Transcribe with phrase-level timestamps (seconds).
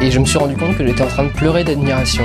[0.00, 2.24] Et je me suis rendu compte que j'étais en train de pleurer d'admiration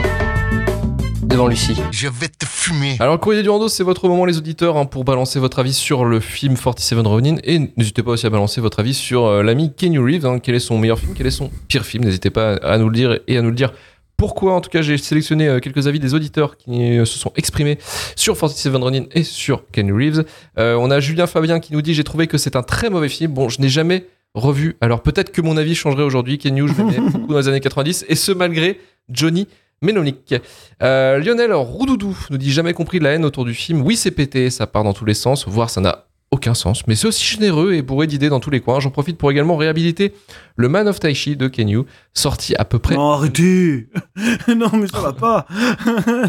[1.24, 1.76] devant Lucie.
[1.92, 2.98] Je vais te fumer.
[3.00, 6.06] Alors, courrier du rando, c'est votre moment, les auditeurs, hein, pour balancer votre avis sur
[6.06, 7.38] le film 47 Ronin.
[7.44, 10.28] Et n'hésitez pas aussi à balancer votre avis sur euh, l'ami Kenny Reeves.
[10.28, 12.90] hein, quel est son meilleur film Quel est son pire film N'hésitez pas à nous
[12.90, 13.74] le dire et à nous le dire.
[14.18, 17.34] Pourquoi En tout cas, j'ai sélectionné euh, quelques avis des auditeurs qui euh, se sont
[17.36, 17.78] exprimés
[18.16, 20.24] sur 47 Ronin et sur Kenny Reeves.
[20.60, 23.10] Euh, on a Julien Fabien qui nous dit J'ai trouvé que c'est un très mauvais
[23.10, 23.34] film.
[23.34, 24.76] Bon, je n'ai jamais revu.
[24.82, 26.38] Alors peut-être que mon avis changerait aujourd'hui.
[26.38, 28.06] Kenny, je l'aimais beaucoup dans les années 90.
[28.08, 28.80] Et ce, malgré
[29.10, 29.48] Johnny
[29.82, 30.34] Ménonique.
[30.82, 33.82] Euh, Lionel Roudoudou nous dit jamais compris la haine autour du film.
[33.82, 36.03] Oui, c'est pété, ça part dans tous les sens, voire ça n'a
[36.34, 38.80] aucun sens, mais c'est aussi généreux et bourré d'idées dans tous les coins.
[38.80, 40.14] J'en profite pour également réhabiliter
[40.56, 42.96] le Man of Taichi de Kenyu, sorti à peu près.
[42.96, 43.88] Non, arrêtez
[44.48, 45.46] Non, mais ça va pas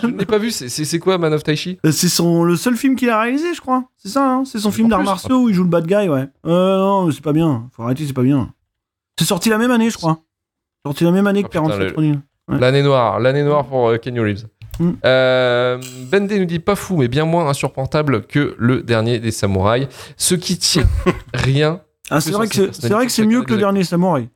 [0.02, 2.96] Je n'ai pas vu, c'est- quoi Man of Taichi Euh, C'est son, le seul film
[2.96, 3.84] qu'il a réalisé, je crois.
[3.96, 6.28] C'est ça, hein C'est son film d'arts martiaux où il joue le bad guy, ouais.
[6.46, 7.68] Euh, non, mais c'est pas bien.
[7.72, 8.52] Faut arrêter, c'est pas bien.
[9.18, 10.18] C'est sorti la même année, je crois.
[10.86, 12.22] Sorti la même année que Oh, putain, 47 le- Ronin.
[12.46, 12.58] Ouais.
[12.60, 14.46] L'année noire, l'année noire pour euh, Kenny Reeves.
[14.78, 14.90] Mm.
[15.04, 15.78] Euh,
[16.10, 19.86] Bende nous dit pas fou, mais bien moins insupportable que le dernier des samouraïs.
[20.16, 20.88] Ce qui tient
[21.34, 21.80] rien.
[22.10, 24.28] Ah, c'est que vrai que c'est c'est vrai que c'est mieux que le dernier Samouraï.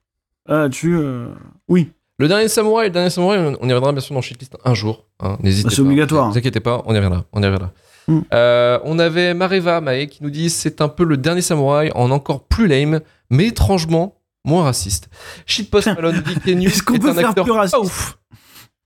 [0.48, 0.94] Ah, tu.
[0.96, 1.26] euh,
[1.68, 1.92] Oui.
[2.18, 5.04] Le dernier samouraï, le dernier samouraï, on y reviendra bien sûr dans Shitlist un jour.
[5.20, 5.86] hein, N'hésitez Bah, c'est pas.
[5.86, 6.26] obligatoire.
[6.28, 7.24] Ne vous inquiétez pas, on y reviendra.
[7.32, 7.72] On y reviendra.
[8.08, 8.20] Mm.
[8.32, 12.10] Euh, on avait Mareva Mae qui nous dit c'est un peu le dernier samouraï en
[12.10, 13.00] encore plus lame,
[13.30, 15.08] mais étrangement moins raciste.
[15.46, 18.17] Shitpost Malone dit Kenyu est peut un acteur pas ouf.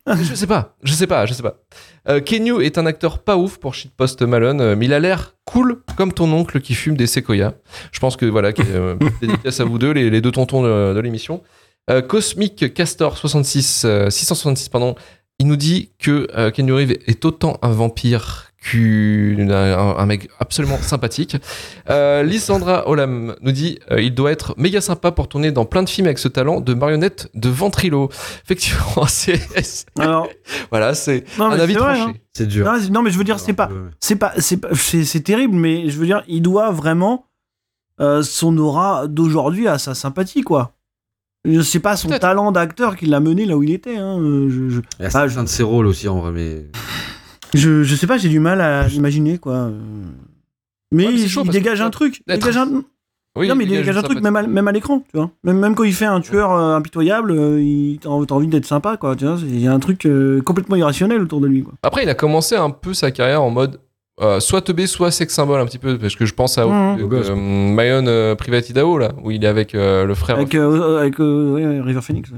[0.07, 1.59] Je sais pas, je sais pas, je sais pas.
[2.09, 5.37] Euh, Kenyu est un acteur pas ouf pour Shitpost Malone, euh, mais il a l'air
[5.45, 7.55] cool comme ton oncle qui fume des séquoias.
[7.93, 11.01] Je pense que voilà, euh, dédicace à vous deux, les, les deux tontons de, de
[11.01, 11.43] l'émission.
[11.91, 14.95] Euh, Cosmic Castor 66, euh, 666, pardon,
[15.39, 20.79] il nous dit que euh, Keanu Reeves est autant un vampire un, un mec absolument
[20.81, 21.37] sympathique.
[21.91, 25.83] Euh, Lysandra Olam nous dit euh, il doit être méga sympa pour tourner dans plein
[25.83, 28.09] de films avec ce talent de marionnette de ventrilo.
[28.45, 29.41] Effectivement, c'est
[29.99, 30.29] Alors,
[30.71, 32.01] voilà, c'est non, un mais avis tranché.
[32.01, 32.13] hein.
[32.35, 32.67] C'est dur.
[32.91, 33.69] Non, mais je veux dire, c'est pas.
[34.01, 34.33] C'est pas.
[34.39, 37.27] C'est pas- c'est- terrible, mais je veux dire, il doit vraiment
[38.01, 40.73] euh, son aura d'aujourd'hui à sa sympathie, quoi.
[41.45, 43.97] Je sais pas son talent d'acteur qui l'a mené là où il était.
[43.97, 44.19] Hein.
[44.21, 46.67] euh, Je, je, Il y a Ah, de ses rôles aussi en vrai, mais.
[47.55, 49.71] Je, je sais pas, j'ai du mal à l'imaginer, quoi.
[50.91, 52.19] Mais, Ouais, mais c'est il, chaud dégage un truc.
[52.19, 52.83] Il d'être- dégage un...
[53.35, 55.31] Oui, non, mais il dégage dégage un truc même à, même à l'écran, tu vois.
[55.43, 58.99] Même, même quand il fait un tueur euh, impitoyable, euh, il- t'as envie d'être sympa,
[58.99, 59.17] quoi.
[59.17, 61.73] Tu vois, il y a un truc euh, complètement irrationnel autour de lui, quoi.
[61.83, 63.81] Après, il a commencé un peu sa carrière en mode
[64.21, 66.97] euh, soit teubé, soit sex symbole un petit peu, parce que je pense à euh,
[67.11, 70.99] euh, Mayon euh, Private Idaho, là, où il est avec euh, le frère Avec, euh,
[71.01, 72.31] avec euh, ouais, River Phoenix.
[72.31, 72.37] ouais.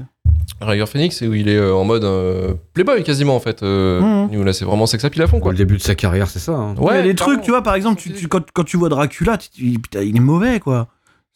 [0.61, 3.61] River Phoenix, et où il est euh, en mode euh, playboy quasiment en fait.
[3.63, 4.25] Euh.
[4.31, 6.39] Nous, là, c'est vraiment sex appeal à fond, Quoi, le début de sa carrière, c'est
[6.39, 6.53] ça.
[6.53, 6.73] hein.
[6.73, 7.13] des clairement.
[7.15, 10.15] trucs, tu vois, par exemple, tu, tu- quand, quand tu vois Dracula, tu putain, il
[10.15, 10.87] est mauvais, quoi.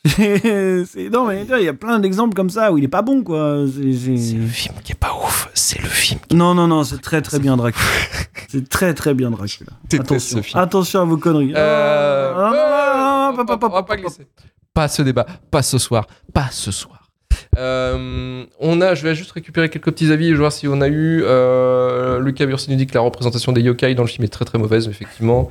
[0.05, 2.87] C'est- c'est- non, mais tu il y a plein d'exemples comme ça où il est
[2.89, 3.65] pas bon, quoi.
[3.67, 6.67] C'est- c'est- C'est le film qui est pas ouf, c'est le film qui Non, non,
[6.67, 7.83] non, c'est très très bien Dracula.
[8.47, 9.71] c'est très très bien Dracula.
[9.93, 10.59] Attention, ce film.
[10.61, 11.53] attention à vos conneries.
[11.55, 14.09] Euh, Ah, non, non, non.
[14.73, 16.98] Pas ce débat, pas ce soir, pas ce soir.
[17.59, 20.87] Euh, on a, je vais juste récupérer quelques petits avis et voir si on a
[20.87, 21.21] eu.
[21.23, 24.45] Euh, Lucas Bursi nous dit que la représentation des yokai dans le film est très
[24.45, 25.49] très mauvaise, effectivement.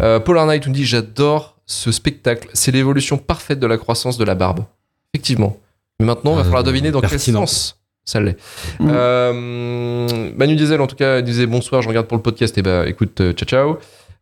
[0.00, 4.24] Euh, Polar Knight nous dit j'adore ce spectacle, c'est l'évolution parfaite de la croissance de
[4.24, 4.64] la barbe.
[5.12, 5.58] Effectivement.
[6.00, 7.40] Mais maintenant, il va Euh, falloir deviner dans pertinent.
[7.40, 8.36] quel sens ça l'est.
[8.80, 8.90] Mm.
[8.90, 12.56] Euh, Manu Diesel, en tout cas, disait bonsoir, je regarde pour le podcast.
[12.56, 13.78] Et bah, écoute, euh, ciao, ciao.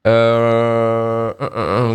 [0.06, 1.32] Euh,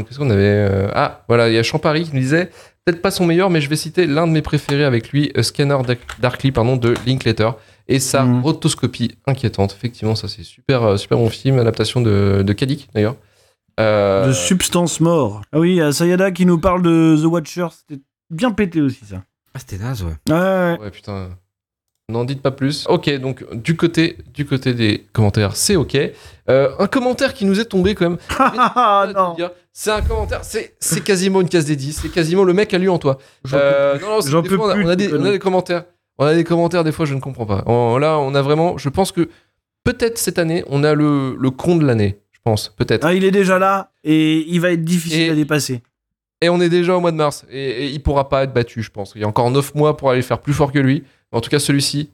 [0.03, 2.49] Qu'est-ce qu'on avait Ah, voilà, il y a Champari qui nous disait
[2.85, 5.43] peut-être pas son meilleur, mais je vais citer l'un de mes préférés avec lui, euh,
[5.43, 7.51] Scanner Dark- Darkly, pardon, de Linklater.
[7.89, 8.41] Et sa Mm.
[8.43, 9.73] rotoscopie inquiétante.
[9.77, 13.15] Effectivement, ça c'est super, euh, super bon film, adaptation de, de Kadik d'ailleurs.
[13.79, 15.41] Euh, De substance mort.
[15.51, 17.67] Ah oui, il y a Sayada qui nous parle de The Watcher.
[17.71, 19.23] C'était bien pété aussi, ça.
[19.53, 20.13] Ah, c'était naze, ouais.
[20.29, 20.77] Ouais, ouais.
[20.79, 21.29] Ouais, putain.
[22.13, 22.85] N'en dites pas plus.
[22.87, 25.97] Ok, donc du côté, du côté des commentaires, c'est ok.
[26.49, 28.17] Euh, un commentaire qui nous est tombé quand même.
[28.37, 29.07] Ah
[29.71, 32.77] C'est un commentaire, c'est c'est quasiment une case des 10, c'est quasiment le mec a
[32.77, 33.17] lu en toi.
[33.45, 33.99] J'en Euh, peux
[34.55, 35.31] fois, on a- plus On a, de des, on a conneries.
[35.31, 35.83] des commentaires.
[36.19, 37.63] On a des commentaires, des fois, je ne comprends pas.
[37.65, 39.29] On- là, on a vraiment, je pense que
[39.83, 42.19] peut-être cette année, on a le, le con de l'année.
[42.31, 43.05] Je pense, peut-être.
[43.05, 45.81] Ah, il est déjà là et il va être difficile Et- à dépasser.
[46.41, 47.45] Et on est déjà au mois de mars.
[47.49, 49.13] Et, et il pourra pas être battu, je pense.
[49.15, 51.03] Il y a encore 9 mois pour aller faire plus fort que lui.
[51.33, 52.09] En tout cas, celui-ci,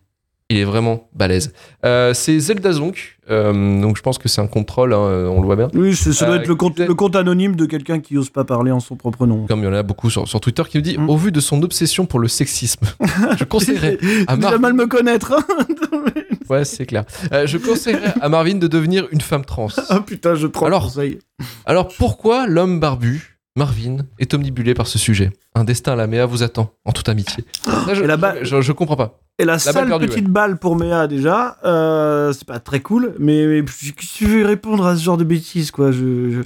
[0.49, 1.53] il est vraiment balèze.
[1.85, 3.17] Euh, c'est Zelda Zonk.
[3.29, 5.67] Euh, donc je pense que c'est un contrôle, on le voit bien.
[5.75, 8.31] Oui, ça doit Euh, être le compte, qui- le compte anonyme de quelqu'un qui ose
[8.31, 9.45] pas parler en son propre nom.
[9.45, 11.07] Comme il y en a beaucoup sur, sur Twitter qui me dit Mm.
[11.09, 12.87] Au vu de son obsession pour le sexisme,
[13.37, 14.57] je conseillerais à Marvin.
[14.57, 15.33] mal me connaître.
[15.33, 15.65] hein.
[16.49, 17.03] Ouais, c'est clair.
[17.31, 19.67] Euh, je conseillerais à Marvin de devenir une femme trans.
[19.89, 21.19] Ah putain, je prends Alors, le conseil.
[21.67, 26.25] Alors pourquoi l'homme barbu, Marvin, est omnibulé par ce sujet Un destin à la Méa
[26.25, 27.43] vous attend, en toute amitié.
[27.67, 29.19] Là, je, Et je, je comprends pas.
[29.37, 33.45] Et la, sale perdue, petite balle pour Méa déjà, euh, c'est pas très cool, mais,
[33.45, 35.91] mais qu'est-ce que tu veux répondre à ce genre de bêtises quoi?
[35.91, 36.41] Je,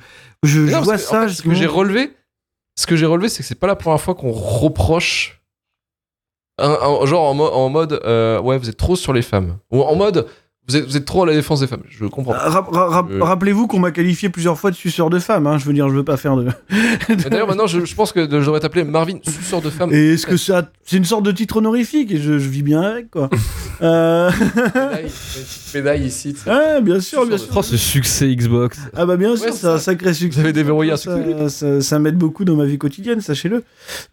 [0.72, 1.20] non, vois ça.
[1.20, 2.12] en fait, je ce que j'ai relevé,
[2.76, 5.42] ce que j'ai relevé, c'est que c'est pas la première fois qu'on reproche,
[6.60, 9.58] un- un- genre en, mo- en mode, euh, ouais, vous êtes trop sur les femmes,
[9.72, 10.28] ou en mode,
[10.70, 11.84] vous êtes, vous êtes trop à la défense des femmes.
[11.90, 12.32] Je comprends.
[12.32, 13.22] Ra- ra- Euh.
[13.24, 15.46] Rappelez-vous qu'on m'a qualifié plusieurs fois de suceur de femme.
[15.46, 15.58] Hein.
[15.58, 16.48] Je veux dire, je veux pas faire de.
[17.30, 19.92] D'ailleurs, maintenant, je, je pense que je devrais t'appeler Marvin, suceur de femmes.
[19.94, 22.82] Et est-ce que ça, c'est une sorte de titre honorifique et je, je vis bien
[22.82, 23.30] avec quoi.
[23.82, 24.32] euh...
[24.32, 26.36] Médaille, une petite médaille ici.
[26.48, 27.50] ouais, bien sûr, bien sûr.
[27.56, 28.80] Oh, ce succès Xbox.
[28.96, 30.40] Ah bah bien Ouais, sûr, c'est c'est un sacré succès.
[30.40, 31.50] Vous avez déverrouillé un ça, succès.
[31.50, 33.64] ça, ça m'aide beaucoup dans ma vie quotidienne, sachez-le.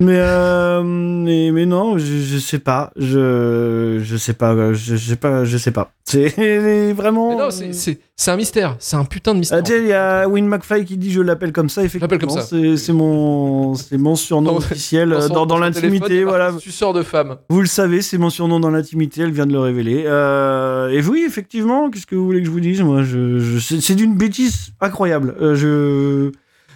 [0.01, 5.09] Mais, euh, mais mais non, je, je sais pas, je je sais pas, je, je
[5.11, 5.93] sais pas, je sais pas.
[6.05, 6.35] C'est
[6.93, 7.31] vraiment.
[7.31, 7.99] Mais non, c'est-
[8.31, 9.59] un mystère, c'est un putain de mystère.
[9.61, 12.05] Ah, tiens, il y a Win McFly qui dit je l'appelle comme ça, effectivement.
[12.05, 12.43] l'appelle comme ça.
[12.77, 16.25] C'est mon, c'est mon surnom Dans- officiel euh, son- dans, dans son l'intimité.
[16.25, 17.37] Voilà, marque Suceur de femmes.
[17.49, 19.23] vous le savez, c'est mon surnom dans l'intimité.
[19.23, 20.05] Elle vient de le révéler.
[20.07, 23.77] Euh, et oui, effectivement, qu'est-ce que vous voulez que je vous dise Moi, je, je-
[23.81, 25.35] c'est d'une bêtise incroyable.
[25.41, 26.31] Euh, je,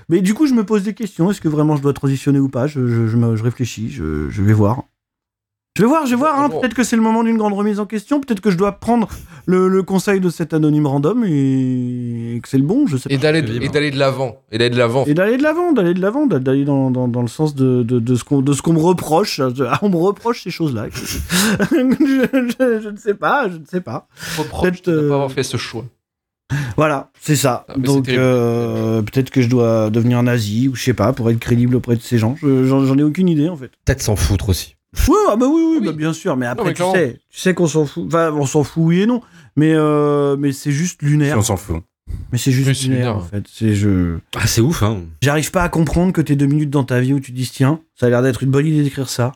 [0.09, 1.31] mais du coup, je me pose des questions.
[1.31, 2.67] Est-ce que vraiment je dois transitionner ou pas?
[2.67, 2.81] Je,
[3.43, 3.91] réfléchis.
[3.91, 4.85] Je, je vais voir.
[5.77, 6.39] Je vais voir, je vais voir.
[6.41, 6.51] hein.
[6.51, 8.21] Peut-être que c'est le moment d'une grande remise en question.
[8.21, 9.09] Peut-être que je dois prendre
[9.47, 12.87] le, le conseil de cet anonyme random et, et que c'est le bon.
[12.87, 13.15] Je sais pas.
[13.17, 14.37] Et d'aller et d'aller de l'avant.
[14.53, 15.05] Et d'aller de l'avant.
[15.05, 17.99] Et d'aller de l'avant, d'aller de l'avant, d'aller dans, dans, dans le sens de, de,
[17.99, 19.41] de ce qu'on de ce qu'on me reproche.
[19.41, 20.87] Ah, on me reproche ces choses-là.
[20.93, 20.97] je,
[21.73, 24.07] je- je ne sais pas, je ne sais pas.
[24.39, 25.85] Reproche peut-être, de ne euh, pas avoir fait ce choix.
[26.77, 27.65] Voilà, c'est ça.
[27.69, 31.41] Ah, Donc euh, peut-être que je dois devenir nazi ou je sais pas pour être
[31.41, 32.37] crédible auprès de ces gens.
[32.41, 33.73] Je- J'en j'en ai aucune idée en fait.
[33.85, 34.77] Peut-être s'en foutre aussi.
[35.09, 35.87] Oui, ah bah oui, oui, Oui.
[35.87, 36.37] bah bien sûr.
[36.37, 36.95] Mais après mais tu clairement.
[36.95, 38.05] sais, tu sais qu'on s'en fout.
[38.07, 39.21] Enfin, on s'en fout oui et non.
[39.57, 41.37] Mais euh, mais c'est juste lunaire.
[41.39, 41.83] On s'en fout.
[42.33, 43.17] Mais c'est juste lunaire, lunaire.
[43.17, 43.45] en fait.
[43.51, 44.19] C'est je.
[44.37, 45.01] Ah, c'est ouf, hein.
[45.23, 47.49] J'arrive pas à comprendre que t'es deux minutes dans ta vie où tu te dis
[47.53, 49.33] tiens, ça a l'air d'être une bonne idée d'écrire ça.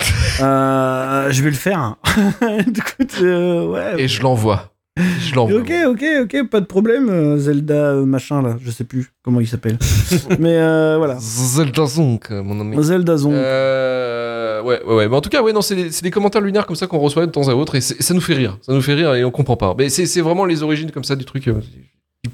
[0.40, 1.78] Euh, je vais le faire.
[1.80, 1.96] hein.
[2.60, 4.02] Écoute, euh, ouais.
[4.02, 4.74] Et je l'envoie.
[4.96, 5.60] Je l'envoie.
[5.60, 7.08] Ok, ok, ok, pas de problème.
[7.10, 9.78] euh, Zelda euh, machin là, je sais plus comment il s'appelle.
[10.38, 11.16] Mais euh, voilà.
[11.20, 12.82] Zelda Zonk, mon ami.
[12.82, 13.32] Zelda Zone.
[13.34, 15.08] Euh, ouais, ouais, ouais.
[15.08, 17.26] Mais en tout cas, ouais, non, c'est des, des commentaires lunaires comme ça qu'on reçoit
[17.26, 18.58] de temps à autre et ça nous fait rire.
[18.62, 19.74] Ça nous fait rire et on comprend pas.
[19.76, 21.50] Mais c'est c'est vraiment les origines comme ça du truc.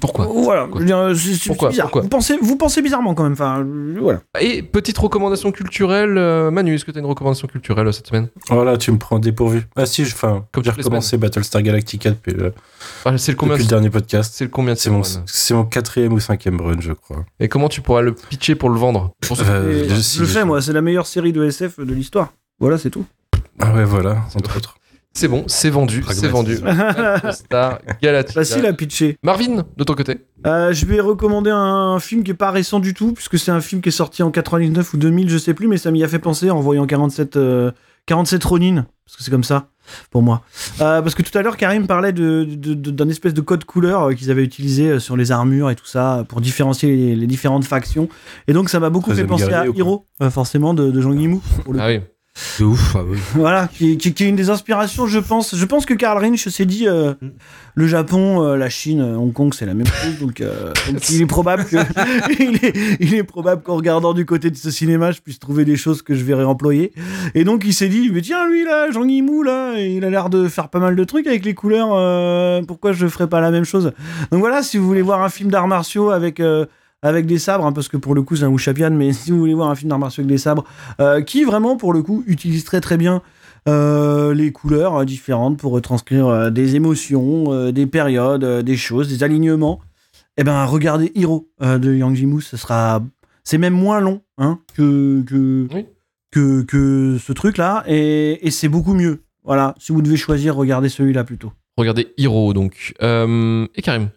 [0.03, 1.85] Pourquoi Voilà, Pourquoi je veux dire, c'est Pourquoi bizarre.
[1.85, 3.31] Pourquoi vous, pensez, vous pensez bizarrement quand même.
[3.33, 4.19] Enfin, euh, voilà.
[4.41, 8.07] Et petite recommandation culturelle, euh, Manu, est-ce que tu as une recommandation culturelle euh, cette
[8.07, 8.27] semaine?
[8.49, 9.63] Voilà, tu me prends dépourvu.
[9.77, 12.53] Ah si, je- enfin, Comme j'ai recommencé Battlestar Galactica depuis, le-
[13.05, 14.33] Ah, C'est le combien depuis le dernier podcast.
[14.35, 15.03] C'est le combien de C'est mon,
[15.51, 17.23] mon quatrième ou cinquième run, je crois.
[17.39, 19.11] Et comment tu pourras le pitcher pour le vendre?
[19.25, 21.79] Pour Euh, je- je, si, le je- fais moi, c'est la meilleure série de SF
[21.79, 22.33] de l'histoire.
[22.59, 23.05] Voilà, c'est tout.
[23.59, 24.75] Ah ouais, voilà, entre autres.
[25.15, 26.57] C'est bon, c'est vendu, c'est vendu.
[27.31, 27.79] Star.
[28.31, 29.15] Facile à pitcher.
[29.23, 32.93] Marvin, de ton côté Euh, je vais recommander un film qui est pas récent du
[32.95, 35.67] tout, puisque c'est un film qui est sorti en 99 ou 2000, je sais plus,
[35.67, 37.71] mais ça m'y a fait penser en voyant 47, euh,
[38.07, 39.67] 47 Ronin, parce que c'est comme ça
[40.09, 40.41] pour moi.
[40.81, 43.65] Euh, parce que tout à l'heure, Karim parlait de, de- de- d'un espèce de code
[43.65, 47.15] couleur euh, qu'ils avaient utilisé euh, sur les armures et tout ça pour différencier les,
[47.15, 48.09] les différentes factions.
[48.47, 51.13] Et donc ça m'a beaucoup Très fait penser à Hiro, euh, forcément, de, de Jean
[51.13, 51.41] Guimou.
[51.65, 51.99] pour le Ah oui.
[52.59, 53.19] De ouf, ah oui.
[53.35, 55.55] voilà, qui, qui- qui est une des inspirations, je pense.
[55.55, 57.27] Je pense que Karl Rinch s'est dit euh, Mm.
[57.75, 60.17] le Japon, euh, la Chine, euh, Hong Kong, c'est la même chose.
[60.19, 61.75] Donc, euh, donc il est probable que
[62.41, 65.63] il, est, il est probable qu'en regardant du côté de ce cinéma, je puisse trouver
[65.63, 66.91] des choses que je verrai employer.
[67.35, 70.29] Et donc il s'est dit, mais tiens lui là, Jean Guimou là, il a l'air
[70.31, 71.89] de faire pas mal de trucs avec les couleurs.
[71.93, 73.91] euh, pourquoi je ferais pas la même chose?
[74.31, 76.65] Donc voilà, si vous voulez voir un film d'arts martiaux avec euh,
[77.03, 79.37] avec des sabres, hein, parce que pour le coup c'est un Wuxapian, mais si vous
[79.37, 80.63] voulez voir un film d'arts martiaux avec des sabres,
[80.99, 83.21] euh, qui vraiment pour le coup utilise très très bien
[83.67, 88.75] euh, les couleurs euh, différentes pour retranscrire euh, des émotions, euh, des périodes, euh, des
[88.75, 89.79] choses, des alignements.
[90.37, 93.01] Eh ben regardez Hero euh, de Yang Jimu, ce sera
[93.43, 95.85] c'est même moins long hein, que que, Oui.
[96.31, 99.21] que que ce truc là et, et c'est beaucoup mieux.
[99.45, 101.51] Voilà, si vous devez choisir, regardez celui-là plutôt.
[101.77, 102.93] Regardez Hero, donc.
[103.01, 104.07] Euh, et Karim?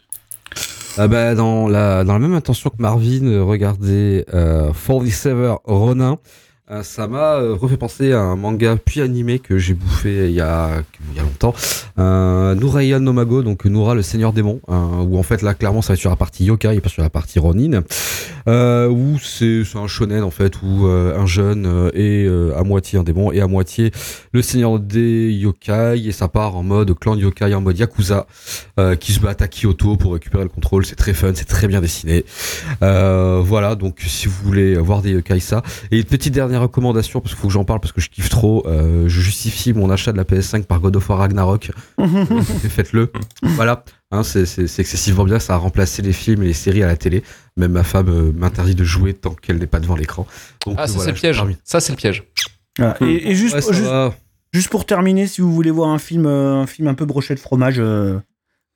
[0.98, 6.18] Ah bah, dans, la, dans la même intention que Marvin, euh, regardez euh, 47 Ronin.
[6.68, 10.34] Euh, ça m'a euh, refait penser à un manga puis animé que j'ai bouffé il
[10.34, 10.82] y a,
[11.12, 11.54] il y a longtemps.
[11.96, 12.56] Euh,
[12.98, 16.00] Nomago, donc Noura le Seigneur démon, euh, où en fait là clairement ça va être
[16.00, 17.84] sur la partie yokai et pas sur la partie ronin.
[18.48, 23.30] Euh, où c'est un shonen en fait où un jeune est à moitié un démon
[23.30, 23.92] et à moitié
[24.32, 28.26] le Seigneur des yokai et ça part en mode clan de yokai en mode yakuza
[28.98, 30.84] qui se battent à Kyoto pour récupérer le contrôle.
[30.84, 32.24] C'est très fun, c'est très bien dessiné.
[32.80, 37.32] Voilà donc si vous voulez voir des yokai ça et une petite dernière recommandation, parce
[37.34, 38.64] qu'il faut que j'en parle, parce que je kiffe trop.
[38.66, 41.70] euh, je justifie mon achat de la PS5 par God of War Ragnarok.
[42.68, 43.10] Faites-le.
[43.42, 43.84] Voilà.
[44.10, 44.42] Hein, c'est
[44.78, 45.38] excessivement bien.
[45.38, 47.22] Ça a remplacé les films et les séries à la télé.
[47.56, 50.26] Même ma femme euh, m'interdit de jouer tant qu'elle n'est pas devant l'écran.
[50.76, 51.42] Ah, ça voilà, c'est le piège.
[51.64, 52.24] Ça c'est le piège.
[52.78, 52.96] Voilà.
[53.00, 54.14] Et, et juste, Ouais, juste, va.
[54.52, 57.34] juste pour terminer, si vous voulez voir un film, euh, un film un peu brochet
[57.34, 58.18] de fromage, euh,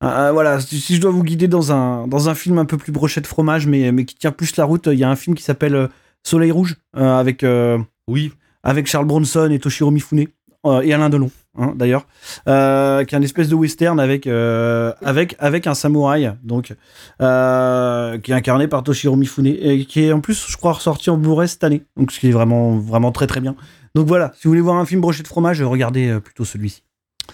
[0.03, 2.91] voilà, si, si je dois vous guider dans un, dans un film un peu plus
[2.93, 5.37] brochet de fromage, mais, mais qui tient plus la route, il y a un film
[5.37, 5.89] qui s'appelle euh,
[6.23, 8.33] Soleil Rouge euh, avec, euh, Oui.
[8.63, 10.27] avec Charles Bronson et Toshiro Mifune
[10.67, 12.07] euh, et Alain Delon, hein, d'ailleurs,
[12.47, 16.75] euh, qui est un espèce de western avec, euh, avec, avec un samouraï, donc,
[17.23, 21.09] euh, qui est incarné par Toshiro Mifune, et qui est en plus, je crois, ressorti
[21.09, 23.57] en Blu-ray cette année, donc ce qui est vraiment, vraiment très très bien.
[23.95, 26.83] Donc voilà, si vous voulez voir un film brochet de fromage, regardez euh, plutôt celui-ci.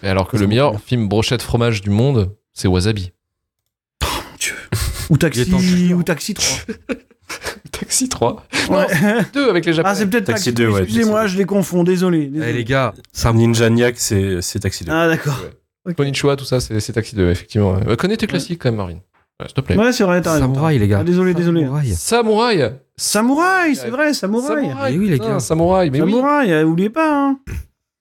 [0.04, 0.78] Et alors que le meilleur bon.
[0.78, 3.12] film brochette fromage du monde, c'est Wasabi.
[5.10, 6.46] Ou Il est temps de Taxi, ou Taxi 3.
[7.72, 8.44] Taxi 3.
[8.70, 8.86] Ouais.
[9.34, 9.94] Deux avec les Ah, japonais.
[9.96, 12.26] c'est peut-être Taxi Taxi 2, 2, ouais, excusez-moi, je les confonds, désolé.
[12.26, 12.50] désolé.
[12.50, 14.92] Eh, les gars, ça Ninja Niac, c'est c'est Taxi 2.
[14.92, 15.38] Ah, d'accord.
[15.96, 17.76] Konnichiwa, tout ça, c'est c'est Taxi 2, effectivement.
[17.86, 18.94] Euh, connais tes classiques quand même, Marvin.
[19.38, 19.76] Ouais, S'il te plaît.
[19.76, 20.38] Ouais, c'est vrai, t'as.
[20.38, 20.98] Samouraï, les gars.
[21.00, 21.60] Ah, désolé, désolé.
[21.62, 21.94] Samouraï.
[21.94, 24.72] Samouraï Samouraï, c'est vrai, Samouraï.
[24.92, 25.38] Mais oui, les gars.
[25.38, 26.10] Samouraï, mais oui.
[26.10, 27.38] Samouraï, euh, oubliez pas, hein.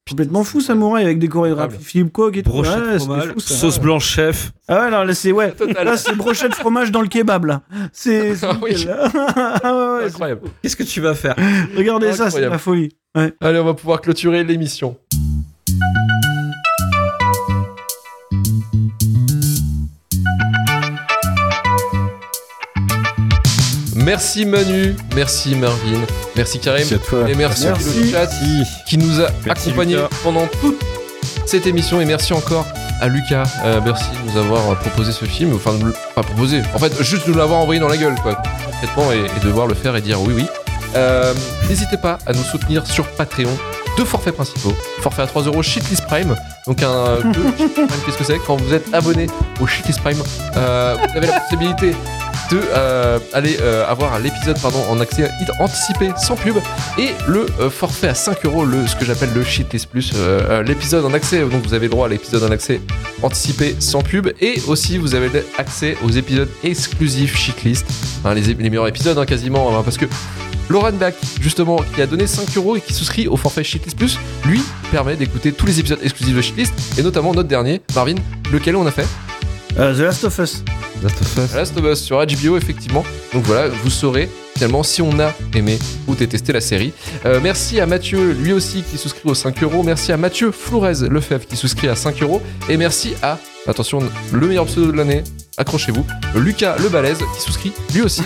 [0.08, 2.52] Complètement fou, Samouraï, avec des chorégraphies Philippe Coq et tout.
[2.52, 3.56] Brochette Ouais, fromage, fou, ça.
[3.56, 4.52] sauce blanche chef.
[4.68, 5.52] Ah ouais, non, là, c'est, ouais.
[5.84, 7.62] Là, c'est brochette de fromage dans le kebab, là.
[7.92, 8.86] C'est, c'est Ah oui.
[9.36, 10.42] Ah ouais, ouais, Incroyable.
[10.62, 11.36] Qu'est-ce que tu vas faire?
[11.76, 12.90] Regardez ça, c'est la folie.
[13.42, 14.96] Allez, on va pouvoir clôturer l'émission.
[24.06, 26.02] Merci Manu, merci Marvin,
[26.36, 27.30] merci Karim, Merci à toi.
[27.30, 28.00] et merci, Merci.
[28.04, 28.30] le chat
[28.86, 30.10] qui nous a Merci, accompagnés Lucas.
[30.24, 30.80] pendant toute
[31.48, 32.66] cette émission et merci encore
[33.02, 36.22] à Lucas, euh, merci de nous avoir euh, proposé ce film, enfin de nous- pas
[36.24, 39.40] proposé, en fait juste de nous l'avoir envoyé dans la gueule quoi, concrètement et, et
[39.42, 40.46] de devoir le faire et dire oui oui.
[40.96, 41.34] Euh,
[41.68, 43.50] N'hésitez pas à nous soutenir sur Patreon.
[43.98, 44.74] Deux forfaits principaux.
[45.02, 46.36] Forfait à 3 euros Shitlist Prime.
[46.68, 48.40] Donc un Prime, qu'est-ce que c'est?
[48.46, 49.28] Quand vous êtes abonné
[49.60, 50.22] au Shitlist Prime,
[50.56, 51.92] euh, vous avez la possibilité
[52.52, 56.58] de euh, aller euh, avoir l'épisode pardon en accès anticipé sans pub
[56.98, 60.14] et le euh, forfait à 5 euros le ce que j'appelle le shitlist plus
[60.66, 62.82] l'épisode en accès donc vous avez droit à l'épisode en accès
[63.22, 67.86] anticipé sans pub et aussi vous avez accès aux épisodes exclusifs shitlist
[68.26, 70.06] Hein, les, meilleurs épisodes hein, quasiment hein, parce que
[70.68, 74.18] Lauren Bach, justement, qui a donné 5 euros et qui souscrit au forfait Shitlist Plus,
[74.46, 74.60] lui
[74.92, 78.16] permet d'écouter tous les épisodes exclusifs de Shitlist et notamment notre dernier, Marvin,
[78.52, 79.06] lequel on a fait?
[79.76, 80.64] The Last of Us.
[81.54, 82.02] Last of Us.
[82.02, 83.04] Sur HBO, effectivement.
[83.34, 86.94] Donc voilà, vous saurez finalement si on a aimé ou détesté la série.
[87.26, 89.84] Euh, merci à Mathieu, lui aussi, qui souscrit aux 5 euros.
[89.84, 92.42] Merci à Mathieu Flourez Lefebvre qui souscrit à 5 euros.
[92.70, 94.00] Et merci à, attention,
[94.32, 95.24] le meilleur pseudo de l'année,
[95.58, 98.22] accrochez-vous, Lucas Le Balèze qui souscrit lui aussi.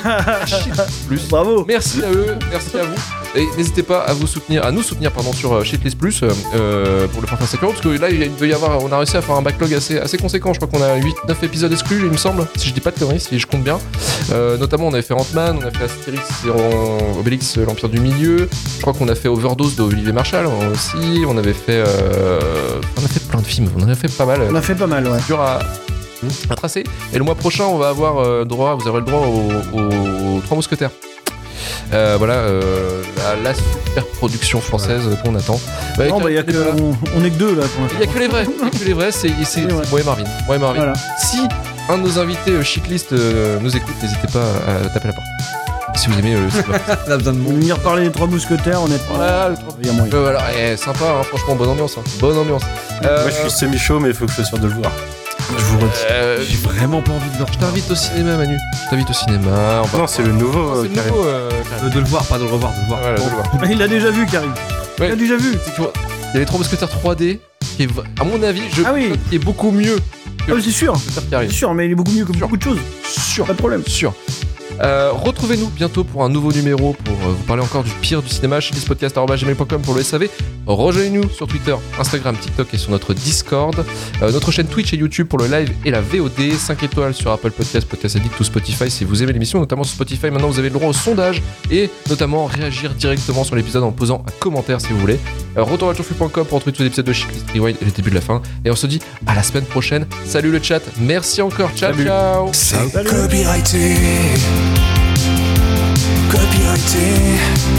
[1.07, 1.27] Plus.
[1.29, 1.65] Bravo.
[1.67, 2.95] Merci à eux, merci à vous.
[3.35, 6.29] Et n'hésitez pas à vous soutenir, à nous soutenir pardon sur euh, Shitlist Plus euh,
[6.55, 8.97] euh, pour le forfait 5 euros, parce que là il doit y avoir, on a
[8.97, 10.51] réussi à faire un backlog assez, assez conséquent.
[10.53, 12.97] Je crois qu'on a 8-9 épisodes exclus, il me semble, si je dis pas de
[12.97, 13.77] conneries, si je compte bien.
[14.31, 17.99] Euh, notamment on avait fait Ant-Man, on a fait Astérix et en- Obélix, l'Empire du
[17.99, 18.49] Milieu.
[18.77, 21.23] Je crois qu'on a fait Overdose de Olivier Marshall aussi.
[21.27, 22.39] On avait fait, euh,
[22.99, 24.41] on a fait plein de films, on en a fait pas mal.
[24.49, 25.19] On a fait pas mal, ouais.
[25.27, 25.59] dur à,
[26.49, 26.83] à tracer.
[27.13, 30.37] Et le mois prochain, on va avoir euh, droit, vous aurez le droit aux, aux-
[30.37, 30.91] aux Trois Mousquetaires.
[31.91, 35.59] Euh, voilà, euh, la, la super production française qu'on attend.
[35.97, 38.03] Bah, Non, bah, y a que, on, on est que deux, là, pour il y
[38.03, 38.45] a que les vrais.
[38.59, 40.01] Il y a que les vrais, c'est c'est- Ouais.
[40.01, 40.23] et Marvin.
[40.45, 40.77] Moi et Marvin.
[40.77, 40.93] Voilà.
[41.17, 41.39] Si
[41.89, 44.43] un de nos invités euh, Shitlist euh, nous écoute, n'hésitez pas
[44.85, 45.25] à taper la porte.
[45.95, 46.77] Si vous aimez euh, le cinéma.
[47.07, 48.81] On a besoin de On venir parler des trois mousquetaires.
[49.09, 50.13] Voilà, le Il y a moyen.
[50.13, 51.97] Euh, voilà, eh, sympa, hein, franchement, bonne ambiance.
[51.97, 52.03] hein.
[52.19, 52.61] Bonne ambiance.
[53.03, 54.91] Euh, Moi, je suis semi-chaud, mais il faut que je sois sûr de le voir.
[55.57, 55.91] Je vous redis.
[56.11, 58.57] euh, J'ai vraiment pas envie de le je t'invite au cinéma, Manu.
[58.85, 59.81] Je t'invite au cinéma.
[59.83, 60.59] on va- Non, c'est le nouveau.
[60.59, 61.11] Euh, c'est le Karim.
[61.11, 61.25] nouveau.
[61.27, 61.85] euh, Karim.
[61.85, 62.99] Euh, De le voir, pas de le revoir, de le voir.
[63.01, 63.71] Voilà, de le voir.
[63.71, 64.53] Il l'a déjà vu, Karim.
[64.97, 65.09] Il Ouais.
[65.09, 65.57] l'a déjà vu.
[65.65, 65.81] C'est que,
[66.31, 67.39] Il y a les trois mousquetaires 3D,
[67.75, 69.11] qui est, v- à mon avis, je Ah oui.
[69.29, 69.97] qui est beaucoup mieux
[70.47, 70.93] Ah, mais c'est sûr.
[70.93, 71.51] que Mousquetaires qui C'est arrive.
[71.51, 72.77] sûr, mais il est beaucoup mieux que beaucoup de choses.
[73.03, 73.81] Sûr, Pas de problème.
[73.87, 74.13] sûr.
[74.81, 78.29] Euh, Retrouvez-nous bientôt pour un nouveau numéro pour euh, vous parler encore du pire du
[78.29, 80.27] cinéma chez podcast.gmail.com pour le SAV.
[80.73, 83.83] Rejoignez-nous sur Twitter, Instagram, TikTok et sur notre Discord.
[84.21, 86.53] Euh, notre chaîne Twitch et YouTube pour le live et la VOD.
[86.57, 89.59] 5 étoiles sur Apple Podcast, Podcast Addict ou Spotify si vous aimez l'émission.
[89.59, 93.55] Notamment sur Spotify, maintenant vous avez le droit au sondage et notamment réagir directement sur
[93.55, 95.19] l'épisode en posant un commentaire si vous voulez.
[95.57, 98.15] Euh, retour à pour retrouver tous les épisodes de Checklist Rewind et le début de
[98.15, 98.41] la fin.
[98.63, 100.05] Et on se dit à la semaine prochaine.
[100.25, 102.05] Salut le chat, merci encore, ciao Salut.
[102.05, 103.95] ciao C'est copyrighté.
[106.29, 107.78] Copyrighté.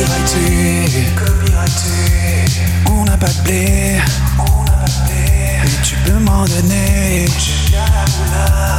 [0.00, 2.62] Copyrighté, copyrighté.
[2.90, 4.00] On n'a pas de blé,
[4.38, 5.20] on n'a pas de blé.
[5.66, 7.26] Et tu peux m'en donner.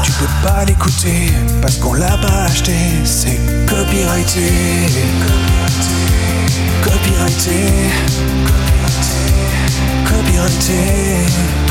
[0.03, 2.73] Tu peux pas l'écouter parce qu'on l'a pas acheté.
[3.05, 4.49] C'est copyrighté,
[6.83, 7.91] copyrighté, copyrighté,
[10.05, 11.70] copyrighté.